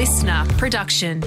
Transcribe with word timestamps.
listener 0.00 0.46
production. 0.56 1.20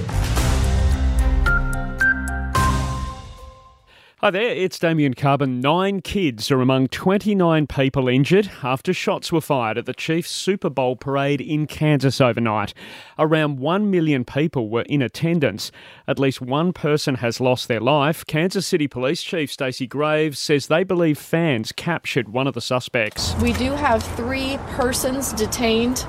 Hi 4.18 4.32
there, 4.32 4.50
it's 4.50 4.80
Damien 4.80 5.14
Carbon. 5.14 5.60
Nine 5.60 6.02
kids 6.02 6.50
are 6.50 6.60
among 6.60 6.88
29 6.88 7.68
people 7.68 8.08
injured 8.08 8.50
after 8.64 8.92
shots 8.92 9.32
were 9.32 9.42
fired 9.42 9.78
at 9.78 9.86
the 9.86 9.94
Chiefs 9.94 10.32
Super 10.32 10.72
Bowl 10.72 10.96
parade 10.96 11.40
in 11.40 11.68
Kansas 11.68 12.20
overnight. 12.20 12.74
Around 13.20 13.60
1 13.60 13.92
million 13.92 14.26
people 14.26 14.72
were 14.72 14.82
in 14.90 15.04
attendance. 15.04 15.72
At 16.08 16.18
least 16.18 16.42
one 16.42 16.74
person 16.74 17.16
has 17.16 17.40
lost 17.40 17.68
their 17.68 17.80
life. 17.80 18.26
Kansas 18.26 18.66
City 18.66 18.88
Police 18.88 19.22
Chief 19.22 19.52
Stacey 19.52 19.86
Graves 19.86 20.40
says 20.40 20.66
they 20.66 20.84
believe 20.84 21.20
fans 21.20 21.72
captured 21.72 22.30
one 22.30 22.48
of 22.48 22.56
the 22.56 22.62
suspects. 22.62 23.36
We 23.36 23.54
do 23.54 23.74
have 23.74 24.02
three 24.16 24.58
persons 24.70 25.32
detained 25.34 26.08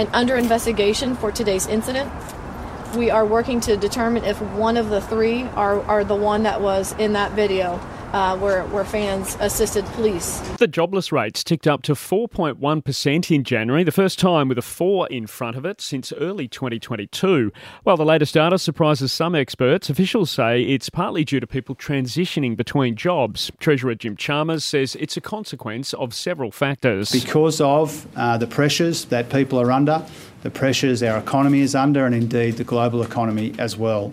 and 0.00 0.08
under 0.14 0.34
investigation 0.34 1.14
for 1.14 1.30
today's 1.30 1.66
incident 1.66 2.10
we 2.96 3.10
are 3.10 3.24
working 3.24 3.60
to 3.60 3.76
determine 3.76 4.24
if 4.24 4.40
one 4.40 4.76
of 4.76 4.88
the 4.88 5.00
three 5.00 5.42
are, 5.54 5.80
are 5.82 6.04
the 6.04 6.14
one 6.14 6.42
that 6.44 6.60
was 6.60 6.92
in 6.94 7.12
that 7.12 7.32
video. 7.32 7.78
Uh, 8.12 8.36
where, 8.38 8.64
where 8.64 8.84
fans 8.84 9.36
assisted 9.38 9.84
police. 9.92 10.40
The 10.58 10.66
jobless 10.66 11.12
rates 11.12 11.44
ticked 11.44 11.68
up 11.68 11.82
to 11.82 11.92
4.1% 11.92 13.30
in 13.34 13.44
January, 13.44 13.84
the 13.84 13.92
first 13.92 14.18
time 14.18 14.48
with 14.48 14.58
a 14.58 14.62
4 14.62 15.06
in 15.08 15.28
front 15.28 15.56
of 15.56 15.64
it 15.64 15.80
since 15.80 16.12
early 16.14 16.48
2022. 16.48 17.52
While 17.84 17.96
the 17.96 18.04
latest 18.04 18.34
data 18.34 18.58
surprises 18.58 19.12
some 19.12 19.36
experts, 19.36 19.90
officials 19.90 20.28
say 20.28 20.60
it's 20.62 20.90
partly 20.90 21.24
due 21.24 21.38
to 21.38 21.46
people 21.46 21.76
transitioning 21.76 22.56
between 22.56 22.96
jobs. 22.96 23.52
Treasurer 23.60 23.94
Jim 23.94 24.16
Chalmers 24.16 24.64
says 24.64 24.96
it's 24.96 25.16
a 25.16 25.20
consequence 25.20 25.94
of 25.94 26.12
several 26.12 26.50
factors. 26.50 27.12
Because 27.12 27.60
of 27.60 28.08
uh, 28.16 28.36
the 28.38 28.48
pressures 28.48 29.04
that 29.04 29.30
people 29.30 29.60
are 29.60 29.70
under, 29.70 30.04
the 30.42 30.50
pressures 30.50 31.00
our 31.04 31.18
economy 31.18 31.60
is 31.60 31.76
under, 31.76 32.06
and 32.06 32.14
indeed 32.14 32.56
the 32.56 32.64
global 32.64 33.02
economy 33.02 33.54
as 33.58 33.76
well. 33.76 34.12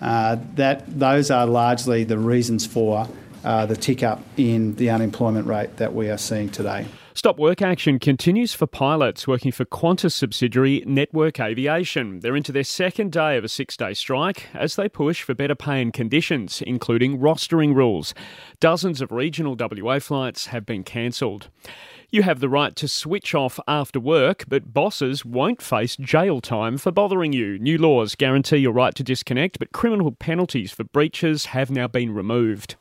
Uh, 0.00 0.36
that 0.54 0.84
those 0.98 1.30
are 1.30 1.46
largely 1.46 2.04
the 2.04 2.18
reasons 2.18 2.66
for 2.66 3.08
uh, 3.44 3.66
the 3.66 3.76
tick 3.76 4.02
up 4.02 4.22
in 4.36 4.74
the 4.76 4.90
unemployment 4.90 5.46
rate 5.46 5.76
that 5.76 5.94
we 5.94 6.08
are 6.10 6.18
seeing 6.18 6.48
today. 6.48 6.86
Stop 7.18 7.36
work 7.36 7.60
action 7.60 7.98
continues 7.98 8.54
for 8.54 8.68
pilots 8.68 9.26
working 9.26 9.50
for 9.50 9.64
Qantas 9.64 10.12
subsidiary 10.12 10.84
Network 10.86 11.40
Aviation. 11.40 12.20
They're 12.20 12.36
into 12.36 12.52
their 12.52 12.62
second 12.62 13.10
day 13.10 13.36
of 13.36 13.42
a 13.42 13.48
six 13.48 13.76
day 13.76 13.92
strike 13.94 14.46
as 14.54 14.76
they 14.76 14.88
push 14.88 15.22
for 15.22 15.34
better 15.34 15.56
pay 15.56 15.82
and 15.82 15.92
conditions, 15.92 16.62
including 16.62 17.18
rostering 17.18 17.74
rules. 17.74 18.14
Dozens 18.60 19.00
of 19.00 19.10
regional 19.10 19.56
WA 19.58 19.98
flights 19.98 20.46
have 20.46 20.64
been 20.64 20.84
cancelled. 20.84 21.48
You 22.10 22.22
have 22.22 22.38
the 22.38 22.48
right 22.48 22.76
to 22.76 22.86
switch 22.86 23.34
off 23.34 23.58
after 23.66 23.98
work, 23.98 24.44
but 24.46 24.72
bosses 24.72 25.24
won't 25.24 25.60
face 25.60 25.96
jail 25.96 26.40
time 26.40 26.78
for 26.78 26.92
bothering 26.92 27.32
you. 27.32 27.58
New 27.58 27.78
laws 27.78 28.14
guarantee 28.14 28.58
your 28.58 28.72
right 28.72 28.94
to 28.94 29.02
disconnect, 29.02 29.58
but 29.58 29.72
criminal 29.72 30.12
penalties 30.12 30.70
for 30.70 30.84
breaches 30.84 31.46
have 31.46 31.68
now 31.68 31.88
been 31.88 32.14
removed. 32.14 32.76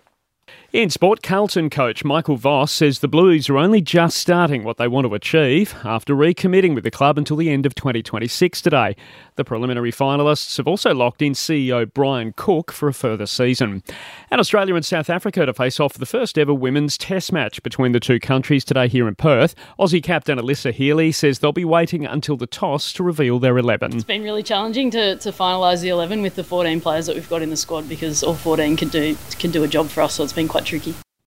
In 0.73 0.89
sport, 0.89 1.23
Carlton 1.23 1.69
coach 1.69 2.03
Michael 2.03 2.35
Voss 2.35 2.73
says 2.73 2.99
the 2.99 3.07
Blues 3.07 3.47
are 3.47 3.57
only 3.57 3.79
just 3.79 4.17
starting 4.17 4.65
what 4.65 4.75
they 4.75 4.89
want 4.89 5.07
to 5.07 5.15
achieve 5.15 5.73
after 5.85 6.13
recommitting 6.13 6.75
with 6.75 6.83
the 6.83 6.91
club 6.91 7.17
until 7.17 7.37
the 7.37 7.49
end 7.49 7.65
of 7.65 7.73
2026 7.73 8.61
today. 8.61 8.93
The 9.38 9.45
preliminary 9.45 9.93
finalists 9.93 10.57
have 10.57 10.67
also 10.67 10.93
locked 10.93 11.21
in 11.21 11.31
CEO 11.31 11.89
Brian 11.93 12.33
Cook 12.35 12.73
for 12.73 12.89
a 12.89 12.93
further 12.93 13.25
season. 13.25 13.81
And 14.29 14.41
Australia 14.41 14.75
and 14.75 14.85
South 14.85 15.09
Africa 15.09 15.45
to 15.45 15.53
face 15.53 15.79
off 15.79 15.93
the 15.93 16.05
first 16.05 16.38
ever 16.38 16.53
women's 16.53 16.97
test 16.97 17.31
match 17.31 17.63
between 17.63 17.93
the 17.93 18.01
two 18.01 18.19
countries 18.19 18.65
today 18.65 18.89
here 18.89 19.07
in 19.07 19.15
Perth. 19.15 19.55
Aussie 19.79 20.03
captain 20.03 20.38
Alyssa 20.38 20.73
Healy 20.73 21.13
says 21.13 21.39
they'll 21.39 21.53
be 21.53 21.63
waiting 21.63 22.05
until 22.05 22.35
the 22.35 22.47
toss 22.47 22.91
to 22.93 23.03
reveal 23.03 23.39
their 23.39 23.57
11. 23.57 23.95
It's 23.95 24.03
been 24.03 24.21
really 24.21 24.43
challenging 24.43 24.91
to, 24.91 25.15
to 25.15 25.31
finalise 25.31 25.81
the 25.81 25.89
11 25.89 26.21
with 26.21 26.35
the 26.35 26.43
14 26.43 26.81
players 26.81 27.05
that 27.05 27.15
we've 27.15 27.29
got 27.29 27.41
in 27.41 27.51
the 27.51 27.57
squad 27.57 27.88
because 27.88 28.21
all 28.21 28.33
14 28.33 28.75
can 28.75 28.89
do, 28.89 29.15
can 29.39 29.51
do 29.51 29.63
a 29.63 29.67
job 29.69 29.88
for 29.88 30.01
us, 30.01 30.16
so 30.16 30.25
it's 30.25 30.33
been 30.33 30.50
quite 30.50 30.56
tricky. 30.66 30.95